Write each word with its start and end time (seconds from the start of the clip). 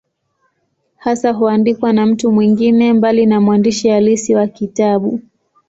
Hasa 0.97 1.31
huandikwa 1.33 1.93
na 1.93 2.05
mtu 2.05 2.31
mwingine, 2.31 2.93
mbali 2.93 3.25
na 3.25 3.41
mwandishi 3.41 3.89
halisi 3.89 4.35
wa 4.35 4.47
kitabu. 4.47 5.21